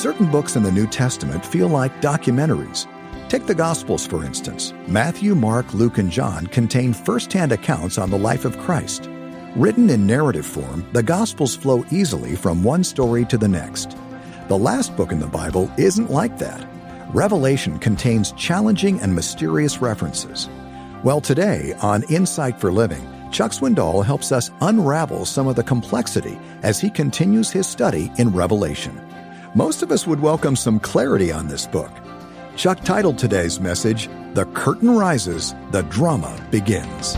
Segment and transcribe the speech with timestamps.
[0.00, 2.86] Certain books in the New Testament feel like documentaries.
[3.28, 4.72] Take the Gospels, for instance.
[4.86, 9.10] Matthew, Mark, Luke, and John contain first hand accounts on the life of Christ.
[9.54, 13.94] Written in narrative form, the Gospels flow easily from one story to the next.
[14.48, 16.66] The last book in the Bible isn't like that.
[17.12, 20.48] Revelation contains challenging and mysterious references.
[21.04, 26.38] Well, today on Insight for Living, Chuck Swindoll helps us unravel some of the complexity
[26.62, 28.98] as he continues his study in Revelation.
[29.56, 31.90] Most of us would welcome some clarity on this book.
[32.54, 37.16] Chuck titled today's message, The Curtain Rises, the Drama Begins.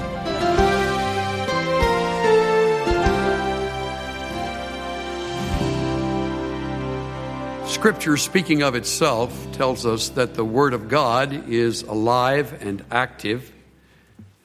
[7.70, 13.52] Scripture, speaking of itself, tells us that the Word of God is alive and active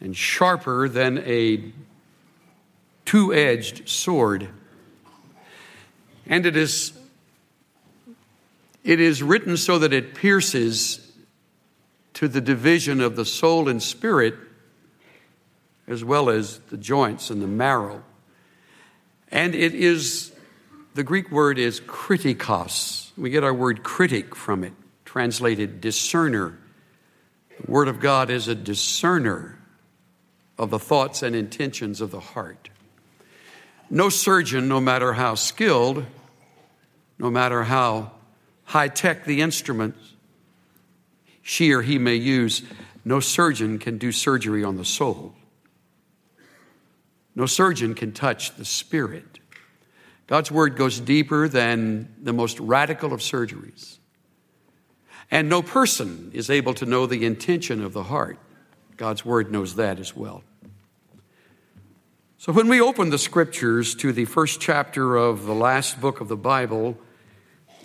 [0.01, 1.71] and sharper than a
[3.05, 4.49] two edged sword.
[6.25, 6.91] And it is
[8.87, 11.11] it is written so that it pierces
[12.13, 14.33] to the division of the soul and spirit,
[15.87, 18.01] as well as the joints and the marrow.
[19.29, 20.31] And it is,
[20.95, 23.11] the Greek word is kritikos.
[23.17, 24.71] We get our word critic from it,
[25.03, 26.57] translated discerner.
[27.59, 29.59] The Word of God is a discerner
[30.57, 32.69] of the thoughts and intentions of the heart.
[33.89, 36.05] No surgeon, no matter how skilled,
[37.19, 38.11] no matter how
[38.67, 40.13] high tech the instruments
[41.47, 42.61] she or he may use,
[43.05, 45.33] no surgeon can do surgery on the soul.
[47.35, 49.39] No surgeon can touch the spirit.
[50.27, 53.99] God's word goes deeper than the most radical of surgeries.
[55.31, 58.37] And no person is able to know the intention of the heart.
[58.97, 60.43] God's word knows that as well.
[62.37, 66.27] So when we open the scriptures to the first chapter of the last book of
[66.27, 66.97] the Bible,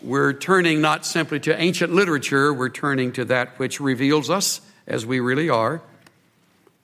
[0.04, 5.06] we're turning not simply to ancient literature, we're turning to that which reveals us as
[5.06, 5.80] we really are,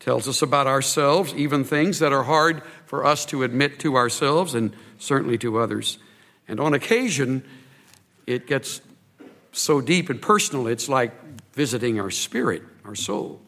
[0.01, 4.55] tells us about ourselves, even things that are hard for us to admit to ourselves
[4.55, 5.99] and certainly to others.
[6.47, 7.45] And on occasion,
[8.27, 8.81] it gets
[9.53, 11.13] so deep and personal, it's like
[11.53, 13.41] visiting our spirit, our souls.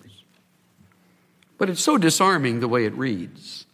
[1.58, 3.66] But it's so disarming the way it reads.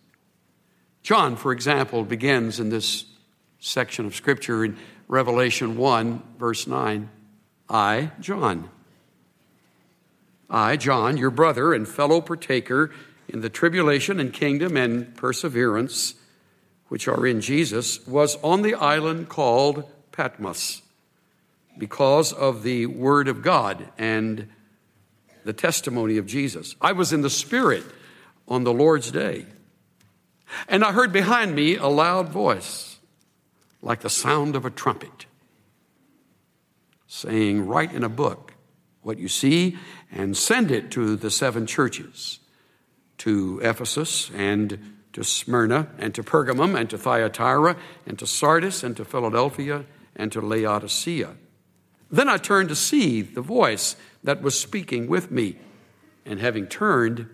[1.03, 3.05] John, for example, begins in this
[3.67, 4.77] section of Scripture in
[5.09, 7.09] Revelation 1, verse 9.
[7.69, 8.71] I, John.
[10.49, 12.93] I, John, your brother and fellow partaker
[13.29, 16.15] in the tribulation and kingdom and perseverance
[16.89, 20.83] which are in Jesus, was on the island called Patmos
[21.77, 24.49] because of the Word of God and
[25.45, 26.77] the testimony of Jesus.
[26.81, 27.83] I was in the Spirit
[28.47, 29.47] on the Lord's day,
[30.69, 32.96] and I heard behind me a loud voice
[33.83, 35.27] like the sound of a trumpet,
[37.07, 38.55] saying, Write in a book
[39.03, 39.79] what you see
[40.11, 42.41] and send it to the seven churches
[43.19, 48.97] to Ephesus and to Smyrna and to Pergamum and to Thyatira and to Sardis and
[48.97, 49.85] to Philadelphia
[50.17, 51.37] and to Laodicea.
[52.11, 55.57] Then I turned to see the voice that was speaking with me.
[56.25, 57.29] And having turned,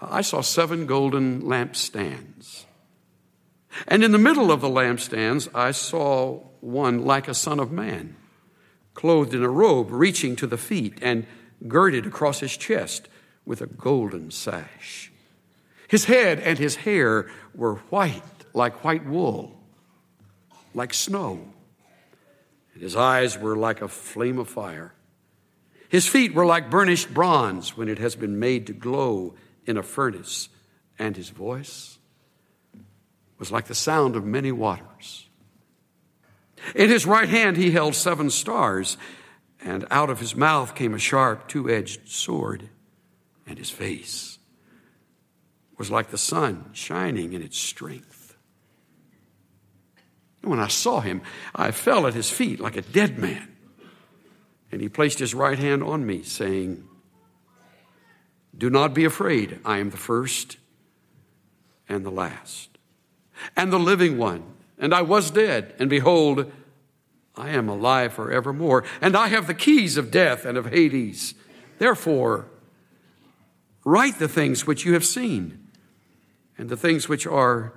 [0.00, 2.64] I saw seven golden lampstands.
[3.86, 8.16] And in the middle of the lampstands, I saw one like a son of man,
[8.94, 11.26] clothed in a robe reaching to the feet and
[11.66, 13.08] girded across his chest
[13.44, 15.12] with a golden sash.
[15.88, 18.22] His head and his hair were white
[18.54, 19.52] like white wool,
[20.72, 21.40] like snow.
[22.72, 24.94] And his eyes were like a flame of fire.
[25.88, 29.34] His feet were like burnished bronze when it has been made to glow
[29.66, 30.48] in a furnace.
[30.98, 31.98] And his voice
[33.44, 35.28] was like the sound of many waters.
[36.74, 38.96] In his right hand he held seven stars,
[39.62, 42.70] and out of his mouth came a sharp two edged sword,
[43.46, 44.38] and his face
[45.76, 48.34] was like the sun shining in its strength.
[50.40, 51.20] When I saw him,
[51.54, 53.54] I fell at his feet like a dead man.
[54.72, 56.82] And he placed his right hand on me, saying,
[58.56, 59.60] Do not be afraid.
[59.66, 60.56] I am the first
[61.90, 62.73] and the last
[63.56, 64.42] and the living one.
[64.78, 66.50] And I was dead, and behold,
[67.36, 71.34] I am alive forevermore, and I have the keys of death and of Hades.
[71.78, 72.46] Therefore,
[73.84, 75.68] write the things which you have seen,
[76.56, 77.72] and the things which are,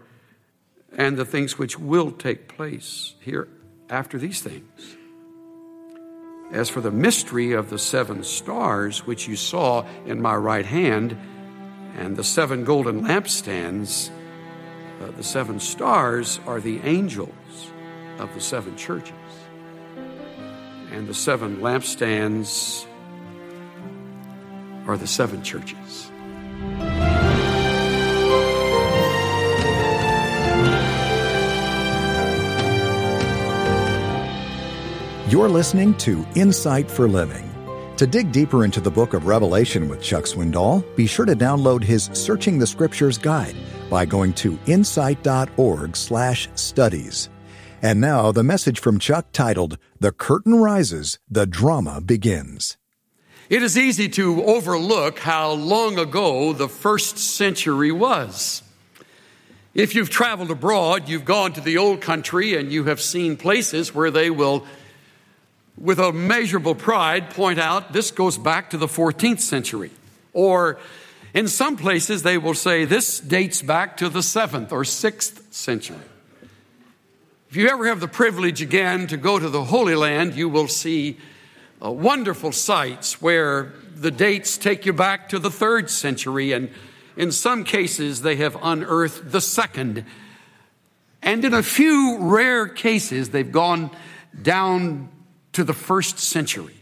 [0.96, 3.48] and the things which will take place here
[3.90, 4.96] after these things.
[6.52, 11.18] As for the mystery of the seven stars which you saw in my right hand,
[11.98, 14.12] and the seven golden lampstands,
[15.02, 17.72] uh, the seven stars are the angels
[18.20, 19.14] of the seven churches.
[20.92, 22.86] and the seven lampstands
[24.88, 26.10] are the seven churches.
[35.30, 37.44] You're listening to Insight for Living.
[37.98, 41.84] To dig deeper into the book of Revelation with Chuck Swindoll, be sure to download
[41.84, 43.56] his Searching the Scriptures guide
[43.90, 47.30] by going to insight.org/studies.
[47.82, 52.78] And now the message from Chuck titled The Curtain Rises, the Drama Begins.
[53.50, 58.62] It is easy to overlook how long ago the first century was.
[59.74, 63.94] If you've traveled abroad, you've gone to the old country and you have seen places
[63.94, 64.66] where they will,
[65.78, 69.92] with a measurable pride, point out this goes back to the 14th century.
[70.34, 70.80] Or
[71.38, 76.00] in some places, they will say this dates back to the 7th or 6th century.
[77.52, 80.68] If you ever have the privilege again to go to the Holy Land, you will
[80.68, 81.20] see
[81.80, 86.72] uh, wonderful sites where the dates take you back to the third century, and
[87.16, 90.06] in some cases, they have unearthed the second.
[91.22, 93.92] And in a few rare cases, they've gone
[94.42, 95.10] down
[95.54, 96.78] to the first century.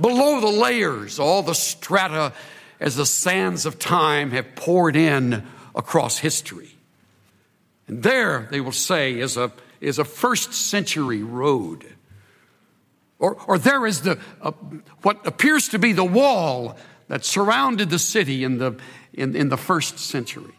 [0.00, 2.32] Below the layers, all the strata
[2.80, 6.70] as the sands of time have poured in across history.
[7.86, 11.86] And there, they will say, is a, is a first century road.
[13.18, 14.52] Or, or there is the, uh,
[15.02, 16.78] what appears to be the wall
[17.08, 18.78] that surrounded the city in the,
[19.12, 20.54] in, in the first century.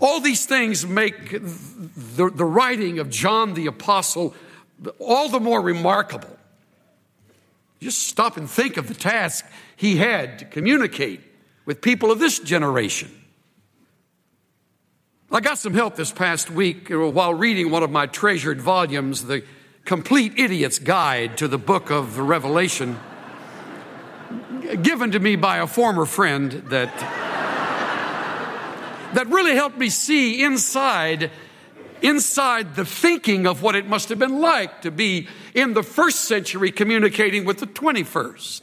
[0.00, 4.34] All these things make the, the writing of John the Apostle
[4.98, 6.36] all the more remarkable.
[7.82, 9.44] Just stop and think of the task
[9.74, 11.20] he had to communicate
[11.64, 13.10] with people of this generation.
[15.32, 19.42] I got some help this past week while reading one of my treasured volumes, The
[19.84, 23.00] Complete Idiot's Guide to the Book of Revelation,
[24.80, 26.96] given to me by a former friend that,
[29.14, 31.32] that really helped me see inside,
[32.02, 36.24] inside the thinking of what it must have been like to be in the first
[36.24, 38.62] century communicating with the 21st.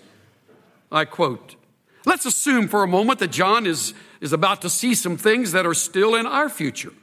[0.91, 1.56] I quote,
[2.06, 5.65] Let's assume for a moment that John is is about to see some things that
[5.65, 6.94] are still in our future.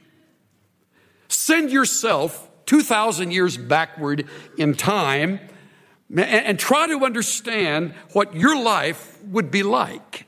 [1.27, 5.39] Send yourself 2,000 years backward in time
[6.15, 10.26] and try to understand what your life would be like.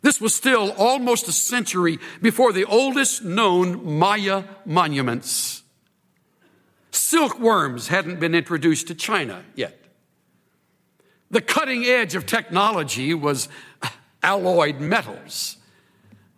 [0.00, 5.62] This was still almost a century before the oldest known Maya monuments.
[6.90, 9.78] Silkworms hadn't been introduced to China yet.
[11.30, 13.48] The cutting edge of technology was
[14.22, 15.56] alloyed metals.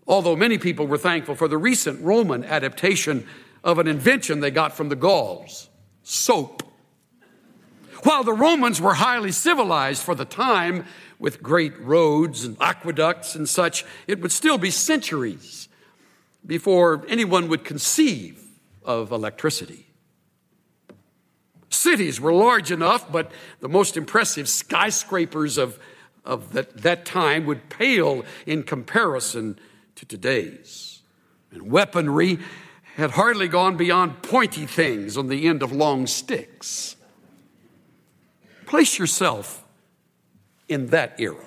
[0.06, 3.26] Although many people were thankful for the recent Roman adaptation
[3.62, 5.68] of an invention they got from the Gauls
[6.02, 6.62] soap.
[8.02, 10.86] While the Romans were highly civilized for the time
[11.20, 15.68] with great roads and aqueducts and such, it would still be centuries
[16.44, 18.42] before anyone would conceive
[18.84, 19.86] of electricity.
[21.68, 23.30] Cities were large enough, but
[23.60, 25.78] the most impressive skyscrapers of
[26.24, 29.58] of that, that time would pale in comparison
[29.96, 31.02] to today's.
[31.50, 32.38] And weaponry
[32.96, 36.96] had hardly gone beyond pointy things on the end of long sticks.
[38.66, 39.64] Place yourself
[40.70, 41.44] in that era.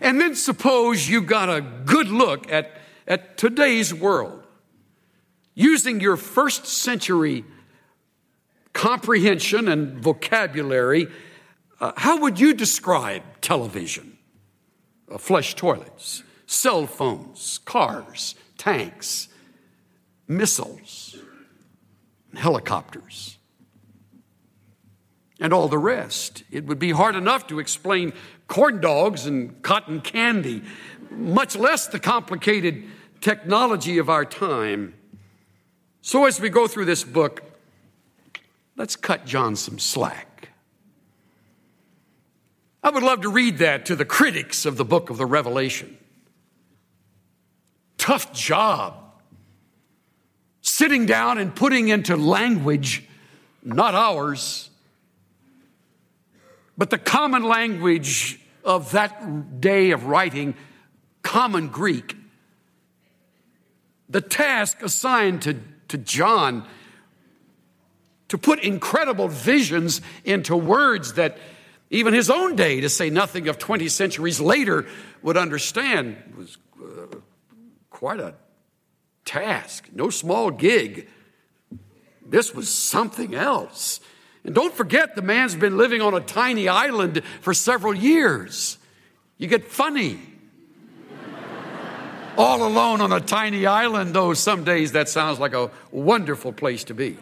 [0.00, 2.70] And then suppose you got a good look at,
[3.06, 4.44] at today's world
[5.54, 7.44] using your first century
[8.72, 11.08] comprehension and vocabulary
[11.80, 14.18] uh, how would you describe television,
[15.10, 19.28] uh, flush toilets, cell phones, cars, tanks,
[20.26, 21.16] missiles,
[22.34, 23.37] helicopters,
[25.40, 26.42] and all the rest?
[26.50, 28.12] It would be hard enough to explain
[28.46, 30.62] corn dogs and cotton candy,
[31.10, 32.84] much less the complicated
[33.20, 34.94] technology of our time.
[36.00, 37.42] So, as we go through this book,
[38.76, 40.28] let's cut John some slack.
[42.82, 45.98] I would love to read that to the critics of the book of the Revelation.
[47.98, 48.94] Tough job.
[50.62, 53.04] Sitting down and putting into language,
[53.62, 54.70] not ours,
[56.78, 60.54] but the common language of that day of writing,
[61.22, 62.16] common Greek.
[64.08, 65.56] The task assigned to,
[65.88, 66.66] to John
[68.28, 71.38] to put incredible visions into words that
[71.90, 74.86] even his own day, to say nothing of 20 centuries later,
[75.22, 77.16] would understand was uh,
[77.90, 78.34] quite a
[79.24, 81.08] task, no small gig.
[82.24, 84.00] This was something else.
[84.48, 88.78] And don't forget, the man's been living on a tiny island for several years.
[89.36, 90.18] You get funny.
[92.38, 96.84] All alone on a tiny island, though, some days that sounds like a wonderful place
[96.84, 97.18] to be.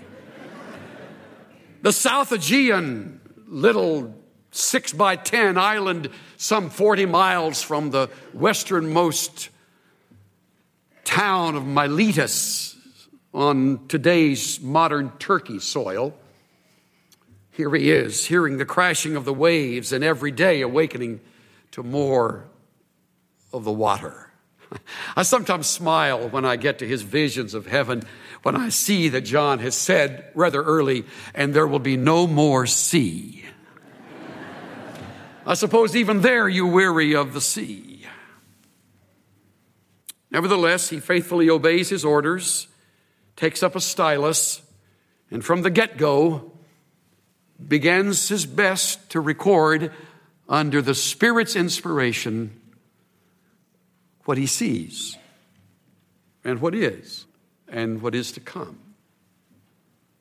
[1.82, 4.14] The South Aegean, little
[4.52, 9.48] six by 10 island, some 40 miles from the westernmost
[11.02, 12.76] town of Miletus
[13.34, 16.14] on today's modern Turkey soil.
[17.56, 21.20] Here he is, hearing the crashing of the waves and every day awakening
[21.70, 22.44] to more
[23.50, 24.30] of the water.
[25.16, 28.02] I sometimes smile when I get to his visions of heaven,
[28.42, 32.66] when I see that John has said rather early, and there will be no more
[32.66, 33.46] sea.
[35.46, 38.04] I suppose even there you weary of the sea.
[40.30, 42.66] Nevertheless, he faithfully obeys his orders,
[43.34, 44.60] takes up a stylus,
[45.30, 46.52] and from the get go
[47.64, 49.92] begins his best to record
[50.48, 52.60] under the Spirit's inspiration
[54.24, 55.16] what he sees
[56.44, 57.26] and what is
[57.68, 58.78] and what is to come.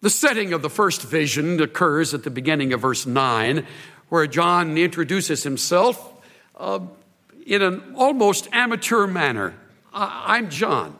[0.02, 3.66] The setting of the first vision occurs at the beginning of verse 9,
[4.10, 6.14] where John introduces himself
[6.56, 6.80] uh,
[7.46, 9.56] in an almost amateur manner.
[9.94, 11.00] I'm John.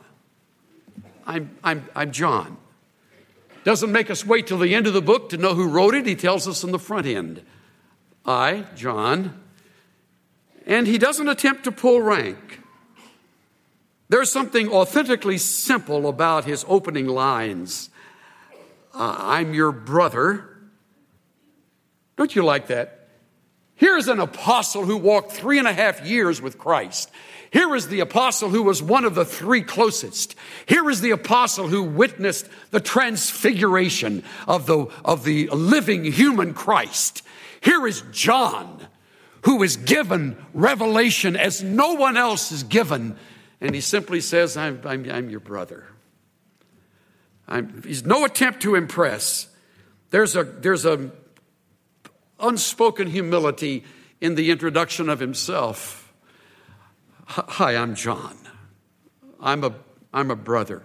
[1.26, 2.56] I'm, I'm, I'm John.
[3.66, 6.06] Doesn't make us wait till the end of the book to know who wrote it.
[6.06, 7.42] He tells us in the front end.
[8.24, 9.42] I, John.
[10.66, 12.60] And he doesn't attempt to pull rank.
[14.08, 17.90] There's something authentically simple about his opening lines.
[18.94, 20.48] Uh, I'm your brother.
[22.16, 23.08] Don't you like that?
[23.74, 27.10] Here's an apostle who walked three and a half years with Christ.
[27.52, 30.34] Here is the apostle who was one of the three closest.
[30.66, 37.22] Here is the apostle who witnessed the transfiguration of the, of the living human Christ.
[37.60, 38.86] Here is John
[39.42, 43.16] who is given revelation as no one else is given
[43.60, 45.86] and he simply says, I'm, I'm, I'm your brother.
[47.48, 49.48] I'm, he's no attempt to impress.
[50.10, 51.10] There's a, there's a
[52.38, 53.84] unspoken humility
[54.20, 56.05] in the introduction of himself.
[57.26, 58.36] Hi, I'm John.
[59.40, 59.74] I'm a,
[60.12, 60.82] I'm a brother.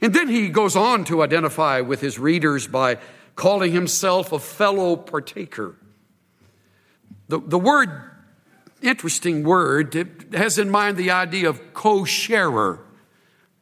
[0.00, 2.98] And then he goes on to identify with his readers by
[3.36, 5.76] calling himself a fellow partaker.
[7.28, 7.90] The, the word
[8.84, 10.28] interesting word.
[10.32, 12.80] Has in mind the idea of co sharer.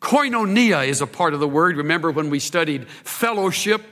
[0.01, 1.77] Koinonia is a part of the word.
[1.77, 3.83] Remember when we studied fellowship?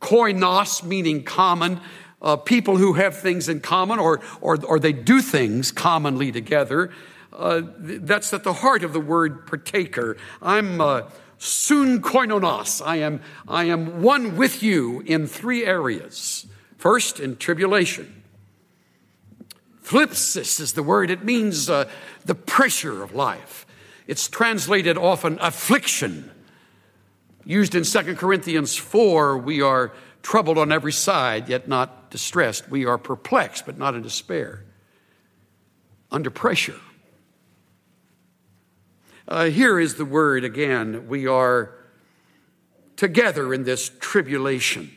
[0.00, 1.80] Koinos, meaning common.
[2.22, 6.90] Uh, people who have things in common or, or, or they do things commonly together.
[7.32, 10.16] Uh, that's at the heart of the word partaker.
[10.40, 11.02] I'm uh,
[11.38, 12.80] soon koinonos.
[12.84, 16.46] I am, I am one with you in three areas.
[16.78, 18.22] First, in tribulation.
[19.84, 21.10] Thlipsis is the word.
[21.10, 21.88] It means uh,
[22.24, 23.66] the pressure of life.
[24.06, 26.30] It's translated often affliction.
[27.44, 32.70] Used in 2 Corinthians 4, we are troubled on every side, yet not distressed.
[32.70, 34.64] We are perplexed, but not in despair.
[36.12, 36.78] Under pressure.
[39.26, 41.08] Uh, here is the word again.
[41.08, 41.74] We are
[42.96, 44.92] together in this tribulation.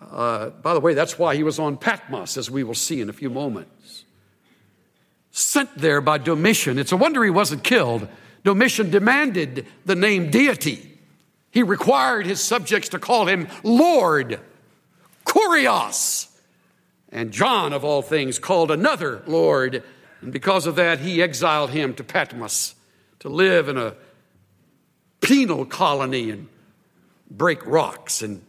[0.00, 3.10] Uh, by the way, that's why he was on Patmos, as we will see in
[3.10, 4.04] a few moments.
[5.30, 6.78] Sent there by Domitian.
[6.78, 8.08] It's a wonder he wasn't killed.
[8.42, 10.98] Domitian demanded the name deity.
[11.50, 14.40] He required his subjects to call him Lord,
[15.38, 16.28] Kurios.
[17.10, 19.82] And John, of all things, called another Lord.
[20.20, 22.74] And because of that, he exiled him to Patmos
[23.20, 23.94] to live in a
[25.20, 26.48] penal colony and
[27.30, 28.42] break rocks and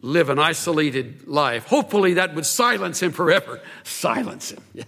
[0.00, 1.66] live an isolated life.
[1.66, 3.60] Hopefully, that would silence him forever.
[3.84, 4.62] Silence him.
[4.74, 4.84] Yeah.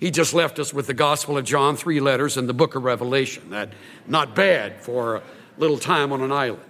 [0.00, 2.84] He just left us with the Gospel of John, three letters, and the book of
[2.84, 3.50] Revelation.
[3.50, 3.72] That
[4.06, 5.22] not bad for a
[5.58, 6.62] little time on an island.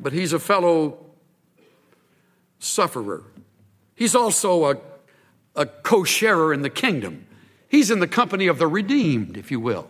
[0.00, 1.03] But he's a fellow
[2.64, 3.24] sufferer.
[3.94, 4.76] He's also a,
[5.54, 7.26] a co sharer in the kingdom.
[7.68, 9.88] He's in the company of the redeemed, if you will.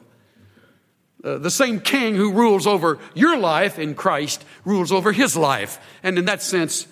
[1.22, 5.80] Uh, the same king who rules over your life in Christ rules over his life.
[6.02, 6.86] And in that sense,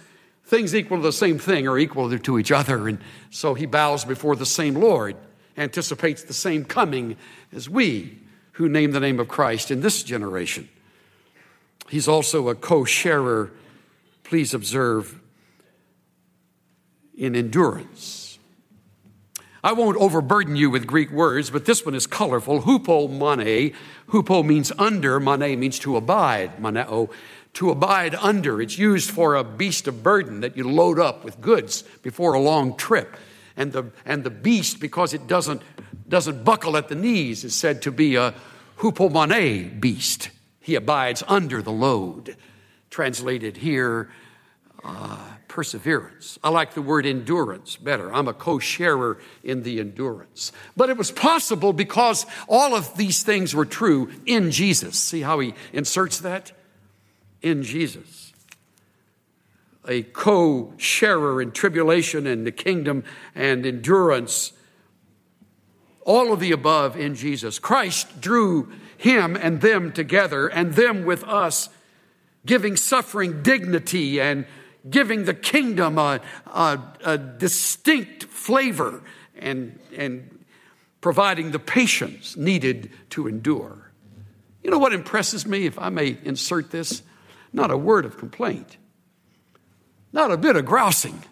[0.45, 2.89] things equal to the same thing are equal to each other.
[2.89, 2.99] And
[3.31, 5.17] so he bows before the same Lord,
[5.57, 7.17] anticipates the same coming
[7.53, 8.19] as we
[8.53, 10.69] who name the name of Christ in this generation.
[11.89, 13.51] He's also a co sharer,
[14.25, 15.21] please observe,
[17.23, 18.37] in endurance.
[19.63, 22.63] I won't overburden you with Greek words, but this one is colorful.
[22.63, 23.75] Hupo Hupomone.
[24.09, 26.61] Hupo means under, mane means to abide.
[26.61, 27.11] Maneo,
[27.55, 28.61] to abide under.
[28.61, 32.41] It's used for a beast of burden that you load up with goods before a
[32.41, 33.17] long trip.
[33.57, 35.63] And the, and the beast, because it doesn't,
[36.09, 38.35] doesn't buckle at the knees, is said to be a
[38.79, 40.31] hupo hupomone beast.
[40.59, 42.37] He abides under the load.
[42.91, 44.11] Translated here,
[44.83, 45.19] uh,
[45.53, 46.39] perseverance.
[46.43, 48.11] I like the word endurance better.
[48.11, 50.51] I'm a co sharer in the endurance.
[50.79, 54.99] But it was possible because all of these things were true in Jesus.
[54.99, 56.53] See how he inserts that?
[57.43, 58.33] In Jesus.
[59.87, 63.05] A co sharer in tribulation and the kingdom
[63.35, 64.55] and endurance.
[66.07, 67.59] All of the above in Jesus.
[67.59, 71.69] Christ drew him and them together and them with us,
[72.47, 74.47] giving suffering dignity and
[74.89, 79.03] giving the kingdom a, a, a distinct flavor
[79.37, 80.45] and, and
[81.01, 83.91] providing the patience needed to endure.
[84.63, 87.03] You know what impresses me, if I may insert this?
[87.53, 88.77] Not a word of complaint,
[90.13, 91.23] not a bit of grousing,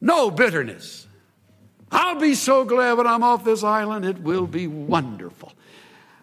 [0.00, 1.06] no bitterness.
[1.90, 4.04] I'll be so glad when I'm off this island.
[4.04, 5.52] It will be wonderful.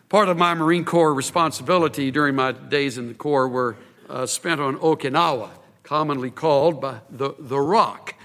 [0.10, 3.78] Part of my Marine Corps responsibility during my days in the Corps were
[4.10, 5.50] uh, spent on Okinawa
[5.86, 8.16] commonly called by the, the rock.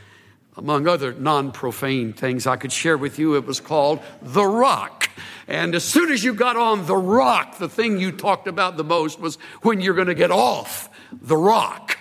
[0.57, 5.09] Among other non profane things I could share with you, it was called the rock.
[5.47, 8.85] And as soon as you got on the rock, the thing you talked about the
[8.85, 11.99] most was when you're going to get off the rock.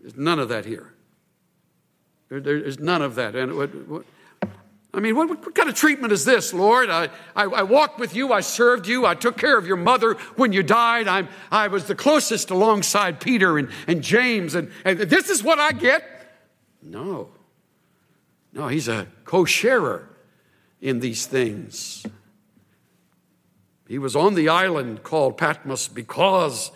[0.00, 0.94] There's none of that here.
[2.28, 3.34] There, there's none of that.
[3.34, 3.52] And
[4.92, 6.90] I mean, what, what, kind of treatment is this, Lord?
[6.90, 10.14] I, I, I, walked with you, I served you, I took care of your mother
[10.34, 11.06] when you died.
[11.06, 15.60] I'm, I was the closest alongside Peter and, and James, and, and this is what
[15.60, 16.02] I get?
[16.82, 17.28] No.
[18.52, 20.08] No, he's a co sharer
[20.80, 22.04] in these things.
[23.86, 26.72] He was on the island called Patmos because,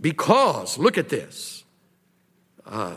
[0.00, 1.64] because, look at this.
[2.64, 2.96] Uh,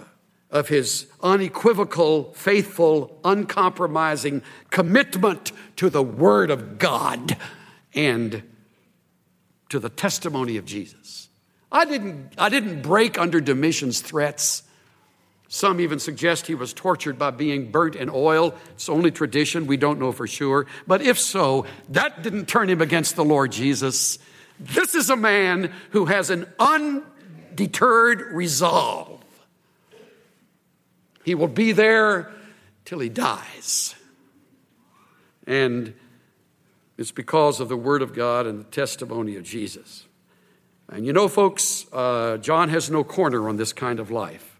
[0.51, 7.37] of his unequivocal, faithful, uncompromising commitment to the Word of God
[7.93, 8.43] and
[9.69, 11.29] to the testimony of Jesus.
[11.71, 14.63] I didn't, I didn't break under Domitian's threats.
[15.47, 18.53] Some even suggest he was tortured by being burnt in oil.
[18.71, 19.67] It's only tradition.
[19.67, 20.67] We don't know for sure.
[20.85, 24.19] But if so, that didn't turn him against the Lord Jesus.
[24.59, 29.20] This is a man who has an undeterred resolve
[31.23, 32.31] he will be there
[32.85, 33.95] till he dies.
[35.47, 35.93] And
[36.97, 40.05] it's because of the Word of God and the testimony of Jesus.
[40.89, 44.59] And you know, folks, uh, John has no corner on this kind of life.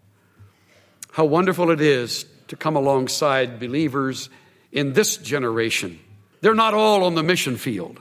[1.11, 4.29] How wonderful it is to come alongside believers
[4.71, 5.99] in this generation.
[6.39, 7.99] They're not all on the mission field.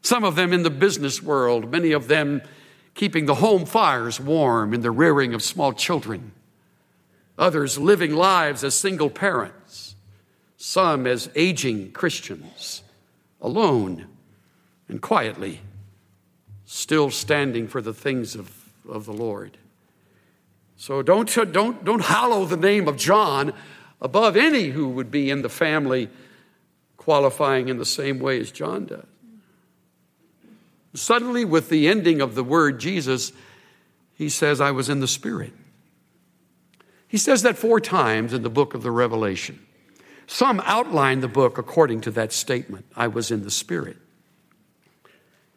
[0.00, 2.42] Some of them in the business world, many of them
[2.94, 6.32] keeping the home fires warm in the rearing of small children
[7.38, 9.94] others living lives as single parents,
[10.56, 12.82] some as aging Christians,
[13.40, 14.06] alone
[14.88, 15.60] and quietly,
[16.64, 18.50] still standing for the things of,
[18.88, 19.56] of the Lord.
[20.76, 23.52] So don't, don't, don't hallow the name of John
[24.00, 26.08] above any who would be in the family
[26.96, 29.06] qualifying in the same way as John does.
[30.94, 33.32] Suddenly, with the ending of the word Jesus,
[34.14, 35.52] he says, I was in the Spirit.
[37.14, 39.64] He says that four times in the book of the Revelation.
[40.26, 43.98] Some outline the book according to that statement I was in the Spirit.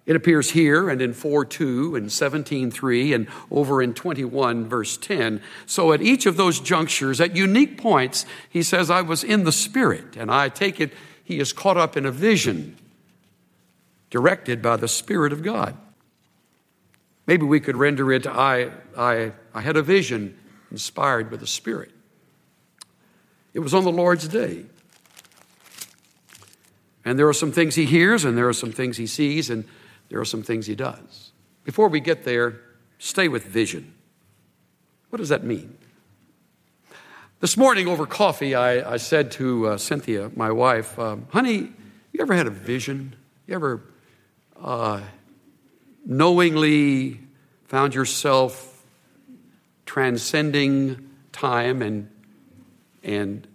[0.05, 4.97] It appears here and in 4 2 and 17 3 and over in 21 verse
[4.97, 5.41] 10.
[5.65, 9.51] So at each of those junctures, at unique points, he says, I was in the
[9.51, 10.15] Spirit.
[10.15, 10.93] And I take it
[11.23, 12.77] he is caught up in a vision
[14.11, 15.75] directed by the Spirit of God.
[17.25, 20.37] Maybe we could render it I, I, I had a vision
[20.71, 21.91] inspired by the Spirit.
[23.53, 24.65] It was on the Lord's day.
[27.03, 29.65] And there are some things he hears, and there are some things he sees, and
[30.09, 31.31] there are some things he does.
[31.63, 32.59] Before we get there,
[32.99, 33.93] stay with vision.
[35.09, 35.77] What does that mean?
[37.39, 41.71] This morning over coffee, I, I said to uh, Cynthia, my wife, um, honey,
[42.11, 43.15] you ever had a vision?
[43.45, 43.81] You ever
[44.61, 45.01] uh,
[46.05, 47.19] knowingly
[47.65, 48.76] found yourself
[49.87, 52.11] transcending time and,
[53.03, 53.47] and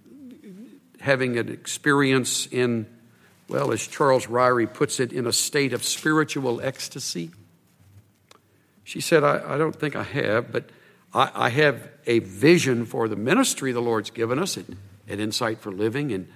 [0.98, 2.86] having an experience in,
[3.48, 7.30] well, as Charles Ryrie puts it, in a state of spiritual ecstasy?
[8.82, 10.70] She said, I, I don't think I have, but
[11.14, 14.64] I, I have a vision for the ministry the Lord's given us at,
[15.08, 16.28] at Insight for Living, and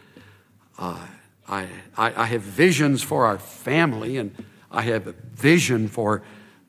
[0.78, 1.06] uh,
[1.48, 4.34] I, I, I, have visions for our family, and
[4.70, 6.22] I have a vision for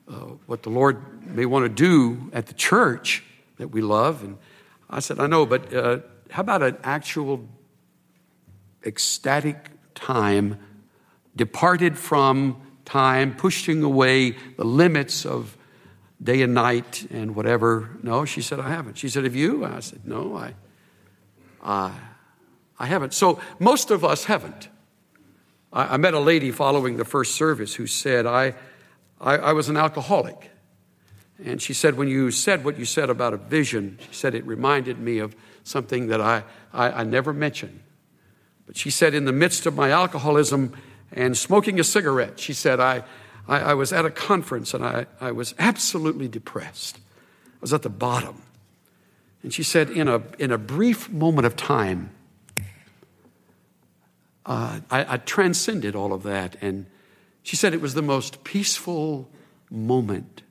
[0.08, 0.14] uh,
[0.46, 3.22] what the Lord may want to do at the church
[3.58, 4.22] that we love.
[4.22, 4.38] And
[4.88, 5.98] I said, I know, but uh,
[6.30, 7.46] how about an actual
[8.84, 10.58] ecstatic time,
[11.36, 15.56] departed from time, pushing away the limits of
[16.22, 17.90] day and night and whatever?
[18.02, 18.96] No, she said, I haven't.
[18.96, 19.64] She said, Have you?
[19.64, 20.54] I said, No, I,
[21.62, 21.92] uh,
[22.78, 23.12] I haven't.
[23.12, 24.68] So most of us haven't.
[25.72, 28.54] I, I, met a lady following the first service who said, I,
[29.20, 30.50] I, I was an alcoholic.
[31.44, 34.44] And she said, when you said what you said about a vision, she said it
[34.46, 37.80] reminded me of something that I, I, I never mentioned.
[38.66, 40.74] But she said, in the midst of my alcoholism
[41.12, 43.04] and smoking a cigarette, she said, I,
[43.46, 46.98] I, I was at a conference and I, I was absolutely depressed.
[47.46, 48.42] I was at the bottom.
[49.42, 52.10] And she said, in a, in a brief moment of time,
[54.44, 56.56] uh, I, I transcended all of that.
[56.60, 56.86] And
[57.48, 59.26] she said it was the most peaceful
[59.70, 60.42] moment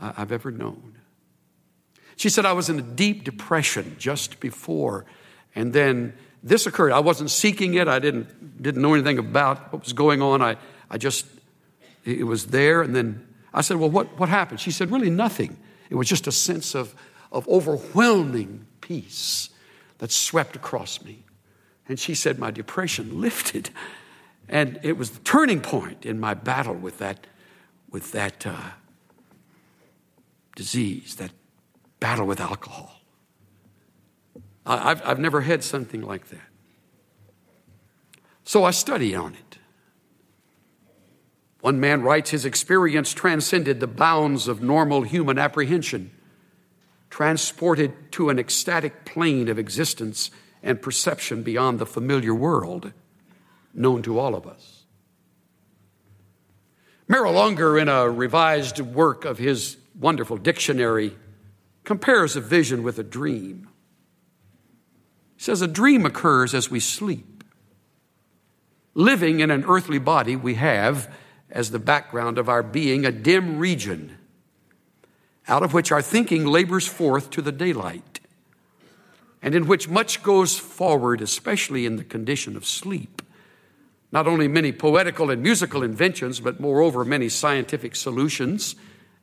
[0.00, 0.96] I've ever known.
[2.16, 5.04] She said, I was in a deep depression just before,
[5.54, 6.92] and then this occurred.
[6.92, 7.86] I wasn't seeking it.
[7.86, 10.40] I didn't, didn't know anything about what was going on.
[10.40, 10.56] I,
[10.88, 11.26] I just,
[12.02, 12.80] it was there.
[12.80, 14.60] And then I said, Well, what, what happened?
[14.60, 15.58] She said, Really nothing.
[15.90, 16.94] It was just a sense of,
[17.30, 19.50] of overwhelming peace
[19.98, 21.24] that swept across me.
[21.90, 23.68] And she said, My depression lifted.
[24.48, 27.26] And it was the turning point in my battle with that,
[27.90, 28.70] with that uh,
[30.56, 31.32] disease, that
[32.00, 33.00] battle with alcohol.
[34.64, 36.40] I've, I've never had something like that.
[38.44, 39.58] So I study on it.
[41.60, 46.12] One man writes his experience transcended the bounds of normal human apprehension,
[47.10, 50.30] transported to an ecstatic plane of existence
[50.62, 52.92] and perception beyond the familiar world
[53.74, 54.84] known to all of us.
[57.06, 61.16] Merrill Unger, in a revised work of his wonderful dictionary,
[61.84, 63.68] compares a vision with a dream.
[65.36, 67.44] He says a dream occurs as we sleep.
[68.94, 71.12] Living in an earthly body, we have,
[71.50, 74.18] as the background of our being, a dim region
[75.48, 78.20] out of which our thinking labors forth to the daylight,
[79.40, 83.17] and in which much goes forward, especially in the condition of sleep.
[84.10, 88.74] Not only many poetical and musical inventions, but moreover, many scientific solutions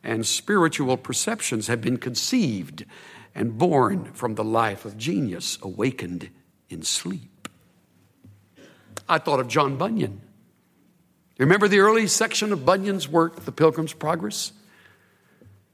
[0.03, 2.85] and spiritual perceptions have been conceived
[3.33, 6.29] and born from the life of genius awakened
[6.69, 7.49] in sleep.
[9.09, 10.21] I thought of John Bunyan.
[11.37, 14.53] Remember the early section of Bunyan's work, The Pilgrim's Progress?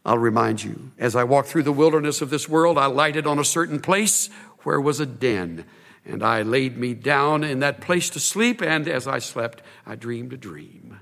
[0.03, 3.37] I'll remind you, as I walked through the wilderness of this world, I lighted on
[3.37, 4.29] a certain place
[4.63, 5.65] where was a den,
[6.05, 9.95] and I laid me down in that place to sleep, and as I slept, I
[9.95, 10.99] dreamed a dream.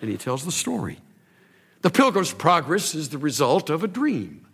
[0.00, 0.98] And he tells the story.
[1.82, 4.46] The Pilgrim's Progress is the result of a dream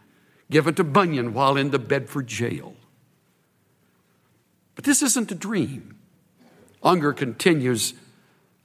[0.51, 2.75] given to Bunyan while in the Bedford jail.
[4.75, 5.97] But this isn't a dream.
[6.83, 7.95] Unger continues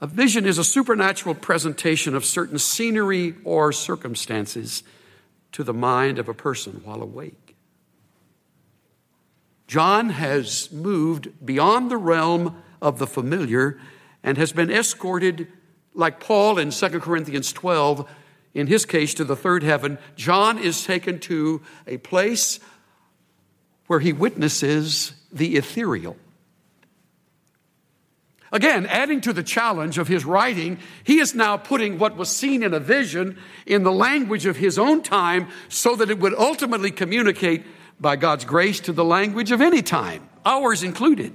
[0.00, 4.82] a vision is a supernatural presentation of certain scenery or circumstances
[5.52, 7.55] to the mind of a person while awake.
[9.66, 13.78] John has moved beyond the realm of the familiar
[14.22, 15.48] and has been escorted,
[15.94, 18.08] like Paul in 2 Corinthians 12,
[18.54, 22.58] in his case, to the third heaven, John is taken to a place
[23.86, 26.16] where he witnesses the ethereal.
[28.52, 32.62] Again, adding to the challenge of his writing, he is now putting what was seen
[32.62, 36.90] in a vision in the language of his own time so that it would ultimately
[36.90, 37.64] communicate
[38.00, 41.34] by God's grace to the language of any time, ours included.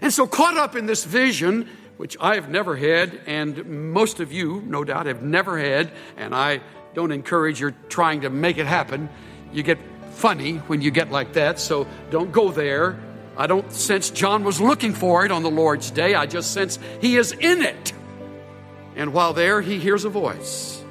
[0.00, 4.32] And so, caught up in this vision, which I have never had, and most of
[4.32, 6.60] you, no doubt, have never had, and I
[6.94, 9.08] don't encourage your trying to make it happen.
[9.52, 9.78] You get
[10.12, 12.98] funny when you get like that, so don't go there.
[13.36, 16.14] I don't sense John was looking for it on the Lord's day.
[16.14, 17.92] I just sense he is in it.
[18.96, 20.82] And while there, he hears a voice.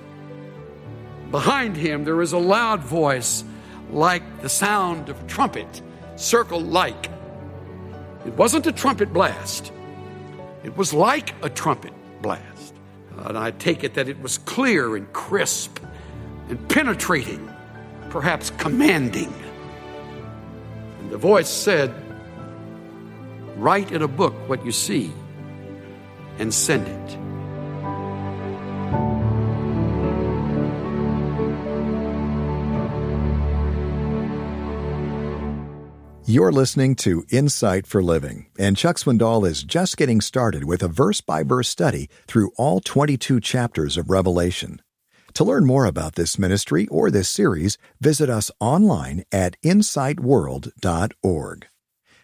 [1.32, 3.44] Behind him, there is a loud voice
[3.94, 5.82] like the sound of a trumpet,
[6.16, 7.10] circle like.
[8.26, 9.72] It wasn't a trumpet blast.
[10.64, 12.76] It was like a trumpet blast.
[13.18, 15.80] And I take it that it was clear and crisp
[16.50, 17.50] and penetrating,
[18.10, 19.34] perhaps commanding.
[21.00, 21.94] And the voice said,
[23.58, 25.12] Write in a book what you see
[26.40, 27.23] and send it.
[36.26, 40.88] You're listening to Insight for Living, and Chuck Swindoll is just getting started with a
[40.88, 44.82] verse by verse study through all 22 chapters of Revelation.
[45.34, 51.68] To learn more about this ministry or this series, visit us online at insightworld.org.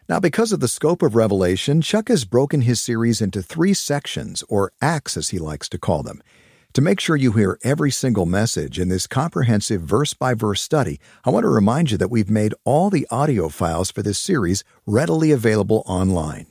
[0.08, 4.46] Now, because of the scope of Revelation, Chuck has broken his series into three sections,
[4.48, 6.24] or acts as he likes to call them.
[6.74, 11.00] To make sure you hear every single message in this comprehensive verse by verse study,
[11.26, 14.64] I want to remind you that we've made all the audio files for this series
[14.86, 16.46] readily available online.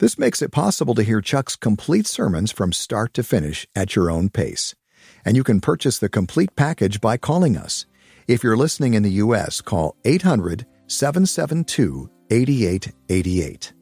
[0.00, 4.10] This makes it possible to hear Chuck's complete sermons from start to finish at your
[4.10, 4.74] own pace.
[5.22, 7.84] And you can purchase the complete package by calling us.
[8.26, 13.74] If you're listening in the U.S., call 800 772 8888.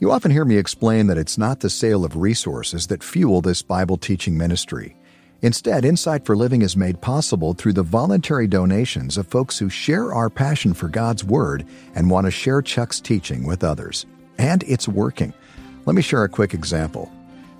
[0.00, 3.62] You often hear me explain that it's not the sale of resources that fuel this
[3.62, 4.96] Bible teaching ministry.
[5.42, 10.14] Instead, Insight for Living is made possible through the voluntary donations of folks who share
[10.14, 14.06] our passion for God's Word and want to share Chuck's teaching with others.
[14.38, 15.34] And it's working.
[15.84, 17.10] Let me share a quick example.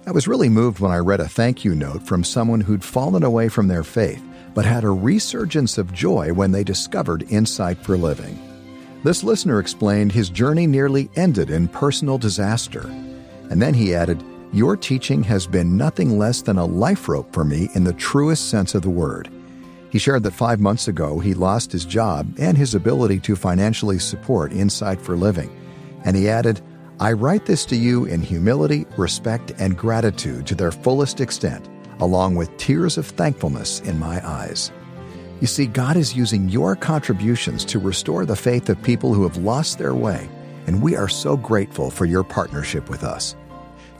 [0.07, 3.25] I was really moved when I read a thank you note from someone who'd fallen
[3.25, 4.23] away from their faith,
[4.55, 8.39] but had a resurgence of joy when they discovered Insight for Living.
[9.03, 12.87] This listener explained his journey nearly ended in personal disaster.
[13.51, 17.43] And then he added, your teaching has been nothing less than a life rope for
[17.43, 19.31] me in the truest sense of the word.
[19.91, 23.99] He shared that five months ago he lost his job and his ability to financially
[23.99, 25.51] support Insight for Living.
[26.05, 26.61] And he added,
[27.01, 31.69] I write this to you in humility, respect, and gratitude to their fullest extent,
[32.01, 34.71] along with tears of thankfulness in my eyes.
[35.41, 39.39] You see, God is using your contributions to restore the faith of people who have
[39.39, 40.29] lost their way,
[40.67, 43.35] and we are so grateful for your partnership with us.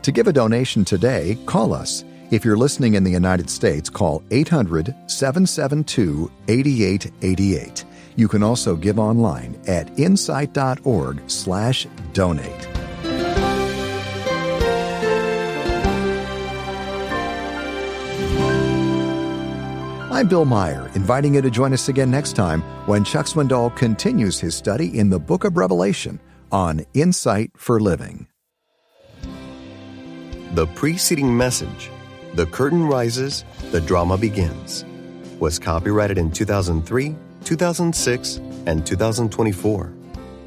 [0.03, 2.03] To give a donation today, call us.
[2.29, 7.85] If you're listening in the United States, call 800 772 8888.
[8.17, 12.67] You can also give online at insight.org/slash donate.
[20.11, 24.39] I'm Bill Meyer, inviting you to join us again next time when Chuck Swindoll continues
[24.39, 26.19] his study in the book of Revelation
[26.51, 28.27] on Insight for Living.
[30.53, 31.89] The preceding message,
[32.35, 34.85] The Curtain Rises, The Drama Begins,
[35.39, 38.35] was copyrighted in 2003, 2006,
[38.67, 39.91] and 2024,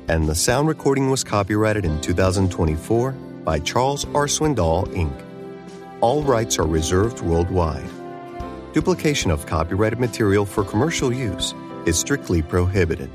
[0.07, 3.11] and the sound recording was copyrighted in 2024
[3.45, 4.29] by Charles R.
[4.29, 5.13] Swindoll, Inc.
[6.01, 7.91] All rights are reserved worldwide.
[8.75, 11.53] Duplication of copyrighted material for commercial use
[11.85, 13.11] is strictly prohibited.